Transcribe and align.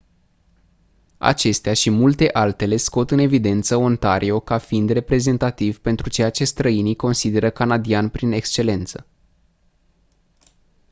acestea 1.17 1.73
și 1.73 1.89
multe 1.89 2.29
altele 2.33 2.77
scot 2.77 3.11
în 3.11 3.17
evidență 3.19 3.75
ontario 3.75 4.39
ca 4.39 4.57
fiind 4.57 4.89
reprezentativ 4.89 5.79
pentru 5.79 6.09
ceea 6.09 6.29
ce 6.29 6.43
străinii 6.43 6.95
consideră 6.95 7.49
canadian 7.49 8.09
prin 8.09 8.31
excelență 8.31 9.07